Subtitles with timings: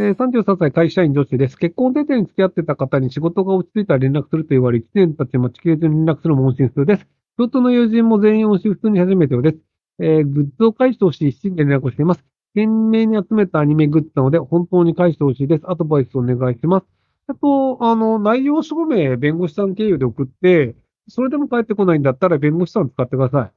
[0.00, 1.58] えー、33歳会社員女子です。
[1.58, 7.00] 結婚手々に付き合ってた方に仕事が落ち着いたら連絡すると言われ、1年経ち待ちきれずに連絡するも問診数です。
[7.02, 9.58] 仕事の友人も全員押し普通に始めてようです。
[9.98, 12.24] えー、グッズを返してほしい一心で連絡をしています。
[12.54, 15.70] 懸命に集めたアニメグッズなので、本当に返してほしいです。
[15.70, 16.86] アドバイスお願いします。
[17.26, 20.76] あと、あの、内容証明、弁護士さん経由で送って、
[21.08, 23.50] それでも返ってこないんだったら弁護士さん使ってくださ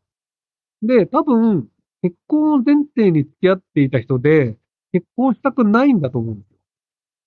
[0.84, 0.88] い。
[0.88, 1.70] で、多分、
[2.02, 4.58] 結婚を前提に付き合っていた人で、
[4.94, 6.58] 結婚したくないんだと思うんですよ。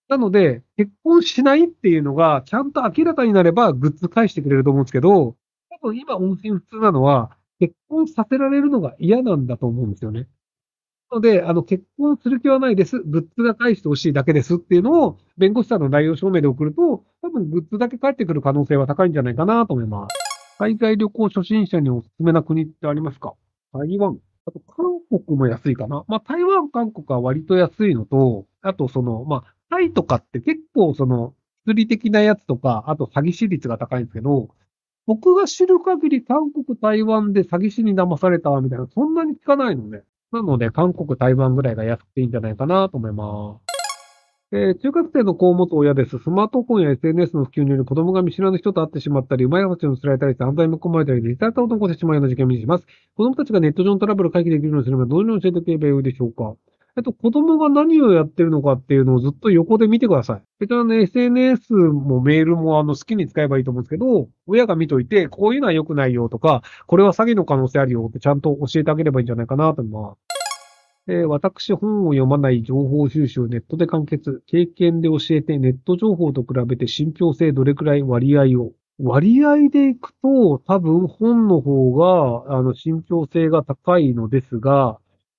[0.09, 5.37] なので、結婚しないっていうのが、ちゃんと明らかになれば、グッズ返してくれると思うんですけど、
[5.83, 10.29] 多分今、音信不通なのは、結婚させられるのが嫌なんだと思うんですよね。
[11.11, 13.01] なので、あの、結婚する気はないです。
[13.01, 20.15] グッズが返してほしいだけですっていうのを、弁護士さんの内容証明で送ると、多分グッズだけ返ってくる可能性は高いんじゃないかなと思います。
[20.59, 23.35] 海外旅行初心者におすすめな国ってありますか？
[23.73, 24.19] 台湾。
[24.47, 26.05] あと、韓国も安いかな。
[26.09, 34.49] まあ、台湾、韓国は割と安いのと、あと、その、まあ、タイとかって結構、その、物理的なやつとか、あと詐欺師率が高いんですけど、
[35.07, 40.03] 僕が知る限り韓国、台湾で詐欺師に騙されたみたいな、そんなに聞かないのね。
[40.33, 43.66] なので、韓国、台湾ぐらいが安くていいんじゃないかなと思います。
[44.53, 46.21] えー、中学生の子を持つ親です。
[46.21, 52.87] スマートフォンや SNS の普及により子供が見知らぬ人と会ってしまったり、うまい話をすられたりして犯罪に込まれたり、実際たことを起こしてしまうような事件を見にします。
[53.17, 56.55] 子供たちがネット上のトラブルを解決できるようにするにはどのように教えておけばよいでしょうか
[56.97, 60.43] えっと、子供が何をやってるのかっていうのをずっと横で見てください。
[60.61, 70.26] 別にね、SNS もメールもあの好きに使えばいいと思うんですけど、親が見といて、こういうのは良くないよとか、これは詐欺の可能性あるよってちゃんと教えてあげればいいんじゃないかなと思います。
[71.09, 78.73] えー、私、本を読まない情報収集、ネットで完結、経験で教えて、ネット情報と比べて信憑性どれくらい割合を。
[78.99, 84.99] 割合でいくと、多分本の方が、あの、信憑性が高いのですが、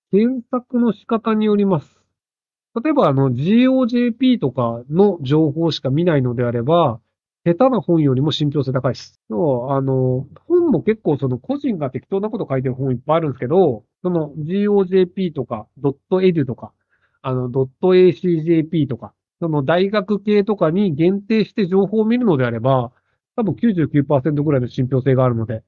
[0.09, 1.99] 検索の仕方によります。
[2.81, 7.01] 例えば、あの、GOJP とかの情報しか見ないのであれば、
[7.43, 9.21] 下手な本よりも信憑性高いです。
[9.29, 15.67] あの、本も結構その個人が適当なこと書いてる本いっぱいあるんですけど、その GOJP とか、
[16.09, 16.71] .edu とか、
[17.21, 22.93] あの、.acjp とか、その大学系とかに限定して情報を見るのであれば、
[23.35, 25.61] 多分99%ぐらいの信憑性があるので、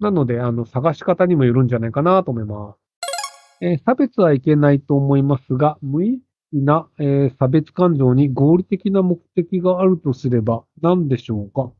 [0.00, 2.78] なので、あの、探し方にもよるんじゃないかなと思います。
[3.60, 6.20] えー、差別はいけないと思いますが、無意
[6.52, 11.70] 識な、えー、差別感情に合理的な目的があるとすれば何でしょうか？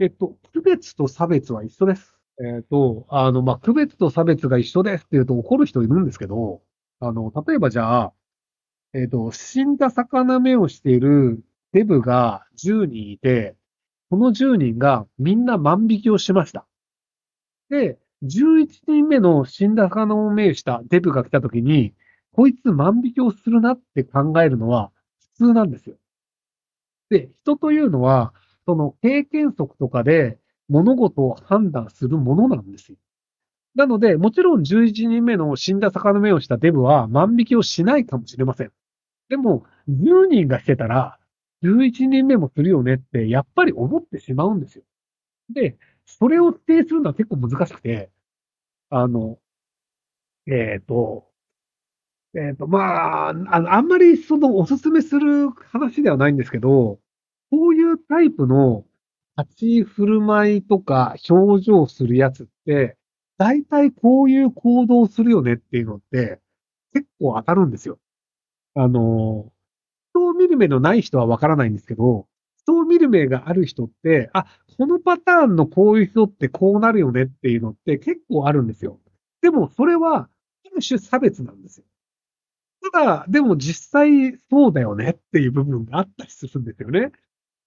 [0.00, 2.14] えっと、区別と差別は一緒です。
[2.42, 6.62] えっ、と、あの、まあ、区別と差別が一緒ですって言うと怒る人いるんですけど、
[7.00, 8.12] あの、例えばじゃあ、
[8.94, 13.56] えっ、と、死んだ魚目をしているデブが10人いて、
[14.10, 16.66] この10人がみんな万引きをしました。
[17.70, 21.94] で、11人目の死んだ魚を目したデブが来た時に、
[22.32, 24.90] こいつ万引きをするなって考えるのは
[25.36, 25.96] 普通なんですよ。
[27.10, 28.32] で、人というのは、
[28.66, 32.98] その経験則とかで物事を判断するものなんですよ。
[33.74, 38.72] なので、もちろん11人目の死んだ魚目をしたデブは万引きをしないかもしれません。
[39.28, 41.18] でも、10人がしてたら、
[41.62, 44.84] 11人目もするよねって、やっぱり思ってしまうんですよ。
[45.50, 45.76] で、
[46.06, 48.10] それを否定するのは結構難しくて、
[48.90, 49.38] あの、
[50.46, 51.26] えっ、ー、と、
[52.34, 57.00] えっ、ー、と、まあ、あの、あんまりそのおすすめする話ではないんですけど、
[57.50, 58.84] こういうタイプの
[59.38, 62.96] 立ち振る舞いとか表情するやつって、
[63.38, 66.40] 大体こういう行動するよねっていうのって、
[66.92, 67.98] 結構当たるんですよ。
[68.74, 69.52] あの、
[70.12, 72.28] 人を見る目のない人はわからないんですけど、
[72.58, 74.46] 人を見る目がある人って、あ、
[74.78, 79.00] このパターンのこういう人ってこうなるよねっていうのって結構あるんですよ。
[79.42, 80.28] でもそれは、
[80.66, 81.84] ある種差別なんですよ。
[82.92, 87.12] ただ、でも実際そうだよねっていう部分があったりするんですよね。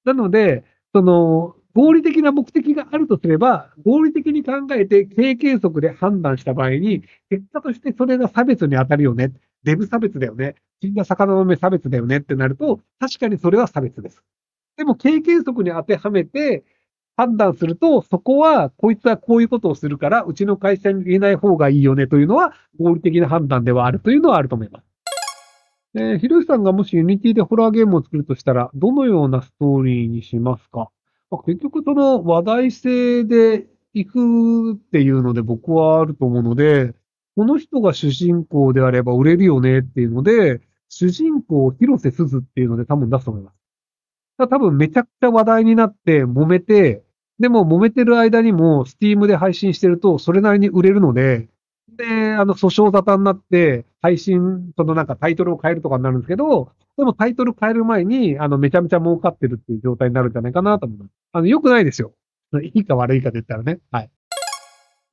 [0.05, 0.63] なので、
[0.97, 9.31] その、合理的な目的があるとすれば、合理的に考えて経験則で判断した場合に、結果としてそれが差別に当たるよね。
[9.63, 10.55] デブ差別だよね。
[10.81, 14.23] 死んだ魚の目差別だよねってなると、確かにそれは差別です。
[14.75, 16.63] でも経験則に当てはめて
[17.15, 24.86] 判断すると、そこは、こいつはこういうことをするから、うちの会社に入れない方がいいよねというのは、合理的な判断ではあるというのはあると思います。
[25.99, 30.91] えー、ひろしさんがもし Unity でホラーゲームを作るとしたら、どのようなストーリーにしますか、
[31.31, 36.93] まあ、結局その話題性で行くっていうので僕はあると思うので、
[37.35, 43.57] この人が主人公であれば売れるよねっていうので、主人公を広瀬すずっていうので多分出すと思います。
[44.37, 47.03] た多分めちゃくちゃ話題になって揉めて、
[47.39, 51.49] でも揉めてる間にも、 Steam で配信してると、それなりに売れるので、
[51.97, 61.11] で、あの、訴訟沙汰になって、配信、そのなんかタイトルを変えるとかになるんですけど、でもタイトル変える前に、あの、めちゃめちゃ儲かってるっていう状態になるんじゃないかなと思います。
[61.33, 62.13] あの、良くないですよ。
[62.63, 63.79] いいか悪いかで言ったらね。
[63.91, 64.09] はい。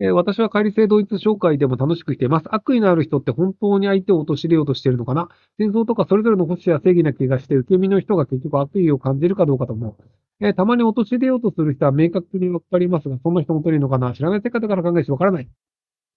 [0.01, 2.47] えー、私は乖離性同一紹介でも楽しくしています。
[2.51, 5.29] 悪意のある人って本当に相手を陥れようとしているのかな
[5.59, 10.05] 戦争とかそれぞれの保守や正義な気がして、受け身の人が結局悪意を感じるかどうかと思う。
[10.41, 15.49] えー、たまに陥れようとする人は明確にわかりますが、そんな人本当にいるのかな知らない世界だから考えてわからない。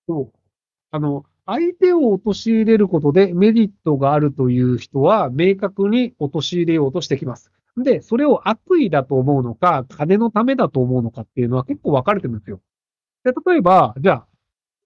[0.08, 0.47] そう。
[0.92, 7.52] あの、相手を陥れることでメリットがあるという人は明確に陥れようとしてきます。
[7.78, 12.60] で、それを悪意だと思うのか、金のためだと思うのかっていうのは結構分かれてるんですよ。
[13.24, 14.28] で、例えば、じゃあ、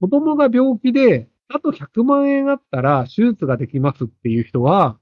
[0.01, 4.97] 子供が病気で、あと100万円あったら手術ができますっていう人は、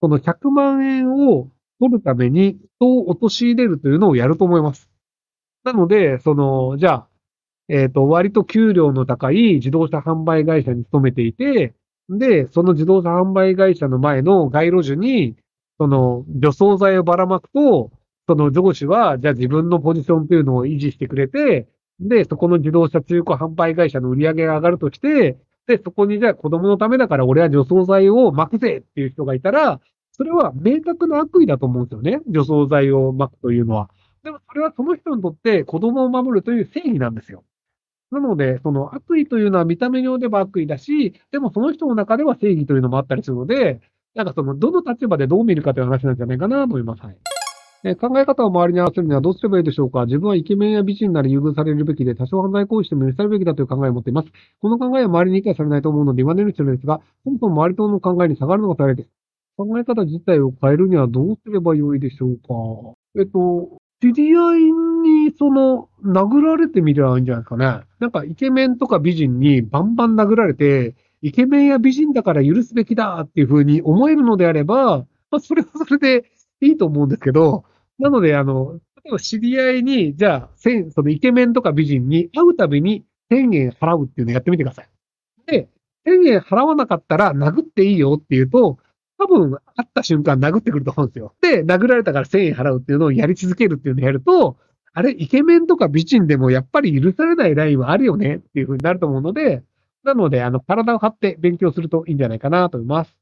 [0.00, 1.50] その100万円を
[1.80, 4.90] 取るために人を陥れるというのをやると思います。
[5.64, 7.08] なので、その、じゃあ、
[7.68, 11.74] えっ、ー、と、割と給料の高い自動車販売会社に勤めていて、
[12.08, 15.36] で、その自動車販売会社の前の街路樹に、
[15.78, 17.90] その、除草剤をばらまくと、
[18.28, 21.66] その上司は、じゃあ自分のポジションというのを維持してくれて、
[22.00, 29.80] で、そこの自動車中古販売会社の売り上げが上がるとして、で、そこにじゃあ子供のためだから俺は除草剤を巻くぜっていう人がいたら、
[30.12, 32.20] それは明確な悪意だと思うんですよね。
[32.28, 33.90] 除草剤を巻くというのは。
[34.22, 37.44] でもそれはその人にとって子供を守るという正義なんですよ。
[38.14, 43.80] なので、その悪意というのは見た目によれば悪意だし、でもその人の中では正義というのもあったりするので、
[44.14, 47.02] なんかその、どの立場でどう見るかという話なんじゃないかなと思います。
[47.02, 47.16] はい。
[47.86, 54.28] え考え方を周りに合わせるにはどうすればいいでしょうか自分はイケメンや美人なら優遇されるべきで、多少犯罪行為しても許されるべきだという考えを持っています。
[54.60, 59.10] この考えは周りに理解されないと思うので言われる必要ですが、そもそも周りとの考えに下がるのが大変です。
[59.56, 64.93] 考え方自体を変えるにはどうすればよいでしょうかえっと、知り合い
[65.24, 67.86] に、その、殴られてみればいいんじゃないですかね。
[67.98, 76.30] なんか、イケメンとか美人にバンバン殴られて、イケメンや美人だから許すべきだっていうふうに思えるのであれば、まあ、それはそれで
[76.60, 77.64] いいと思うんですけど、
[77.98, 84.88] なので、あの、例えば知り合いに、じゃあ、そのイケメンとか美人に会うたびに1000円払うっていうのをやってみてください。
[85.46, 85.68] で、
[86.06, 88.78] 1000円払わなかったら殴っていいよっていうと、
[89.18, 91.34] 多分、会った瞬間殴ってくると思うんですよ。
[91.40, 94.58] で、殴られたから1000円払うっていうのをやり続けるっていうのをやると、
[94.96, 99.64] あれ、イケメンとか美人でもやっぱり許されないラインはあるよねっていう風になると思うので、
[100.04, 103.16] なので、あの、体を張って勉強するといいんじゃないかなと思います。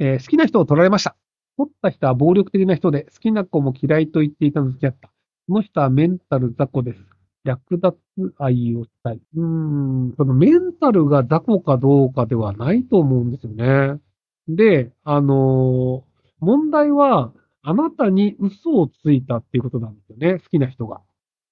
[0.00, 1.14] えー、好きな人を取られました。
[1.56, 5.08] 取った人は暴力的な人で、好きな子も嫌いと言っていたの付き合った。
[5.46, 7.00] この人はメンタル雑魚です。
[7.44, 7.96] 略奪
[8.38, 9.20] 愛をしたい。
[9.36, 14.00] うーん、そのメンタルが雑魚かどうかではないと思うんですよね。
[14.48, 17.32] で、あのー、問題は、
[17.62, 20.38] あなたに嘘をついたっていうことなんですよね。
[20.40, 21.00] 好きな人が。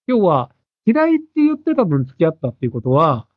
[0.07, 0.51] 要は、
[0.85, 3.29] 嫌いって言ってた分付き合ったっていうことは、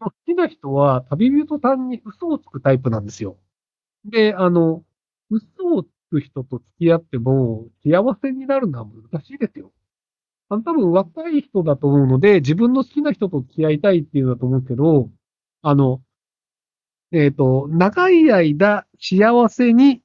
[0.00, 3.38] 好きな人は旅人さんに嘘をつくタイプなんですよ。
[4.04, 4.84] で、あの、
[5.30, 9.72] 嘘をつく人と付き合っても幸せになるのは難しいですよ。
[10.50, 15.10] あの多分若い人だと思うので、自分の好きな人と付き合いたいっていうのだと思うけど、
[15.62, 16.02] あの、
[17.12, 20.02] えっ、ー、と、長い間幸せに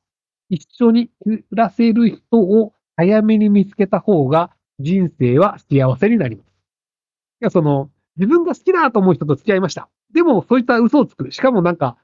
[0.49, 6.47] 一緒に暮らせる人を早めに見つけた方が人生は幸せになります。
[6.47, 9.89] いや、その、自分が好きだと思う人と付き合いました。
[10.13, 11.31] でも、そういった嘘をつく。
[11.31, 11.97] しかもなんか、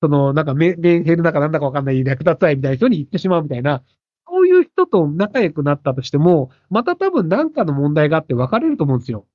[0.00, 3.82] その、なんかメ、メンヘルだかなんだかわかんない略奪愛みたいな人に行ってしまうみたいな、
[4.26, 9.26] そういう人と仲良くなったとしても、また多分何かの問題があって別れると思うんですよ。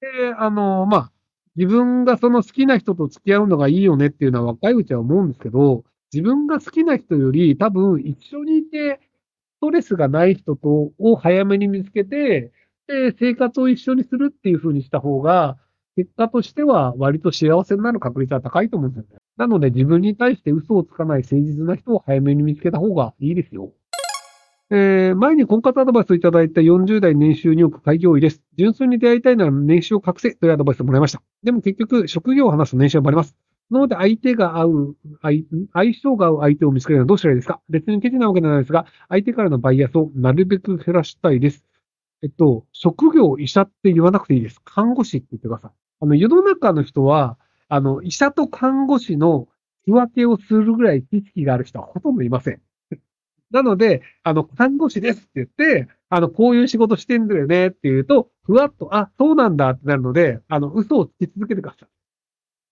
[0.00, 1.12] で、あの、まあ、
[1.56, 9.00] 自分がその好きな人と付き合うのがいいよねっていうのは若いうちは思うんですけど、自分が好きな人より多分一緒にいて
[9.56, 12.52] ストレスがない人とを早めに見つけて、
[12.86, 15.56] で、生活を一緒にするっていう風にした方が、
[15.96, 19.16] 結果としては割と幸せになる確率は高いと思うんですよね。
[19.38, 23.72] なので自分に対して嘘をつかない誠実な人を早めに見つけた方がいいですよ。
[24.70, 28.42] えー、前に婚活アドバイスをいただいた40代年収2億開業医です。
[28.58, 31.22] 純粋に出会いたいなら年収を隠せというアドバイスをもらいました。
[31.42, 33.36] でも結局、職業を話す年収はバレます。
[33.70, 34.96] なので相手が合う、
[35.72, 37.60] 相性が合う相手を見つけるのはどうしたらいいですか？
[37.68, 41.64] 別にケチなわけじゃないですが、相手からのバイアスをなるべく減らしたいです。
[42.22, 44.60] えっと、職業医者って言わなくていいです。
[44.64, 45.70] 看護師って言ってください。
[46.00, 49.48] あの、世の中の人は、あの、医者と看護師の
[49.84, 52.60] 仕分けをするぐらい知識がある人はほとんどいません。
[53.50, 61.88] なので、あの、看護師ですって言って、あの、こういう仕事してんだよねって言うと、ふわっと、あ、そうなんだってなるので、あの、嘘をつき続けてください。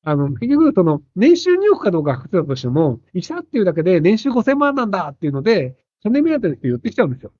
[0.05, 7.33] あの、結局、その、年収2億かどうか隠せたとしても、医者っていうだけで年収5000万なんだっていうので、金目当てで言ってきちゃうんですよ。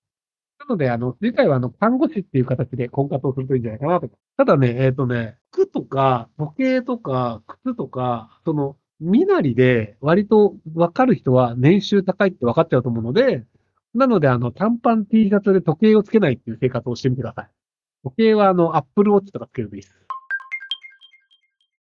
[0.59, 4.09] なので、あの、次回はあの、看護師っていう形で婚活をするといいんじゃないかなと。
[4.39, 13.45] ただね、えっ、ー、とね、服とか、時計とか、靴とか、その、身なりで割と分かる人は年収高いって分かっちゃうと思うので、
[13.95, 17.51] なので、あの、短パン T シャツで時計をつけないっていう生活をしてみてください。
[18.05, 20.04] 時計は、あの、アップルウォッチとかつけるといいです。